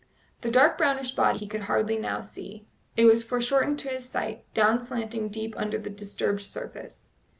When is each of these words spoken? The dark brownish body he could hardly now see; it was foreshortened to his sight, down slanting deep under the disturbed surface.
The 0.41 0.49
dark 0.49 0.79
brownish 0.79 1.11
body 1.11 1.37
he 1.37 1.47
could 1.47 1.65
hardly 1.65 1.95
now 1.95 2.21
see; 2.21 2.65
it 2.97 3.05
was 3.05 3.23
foreshortened 3.23 3.77
to 3.81 3.89
his 3.89 4.09
sight, 4.09 4.51
down 4.55 4.81
slanting 4.81 5.29
deep 5.29 5.55
under 5.55 5.77
the 5.77 5.91
disturbed 5.91 6.41
surface. 6.41 7.11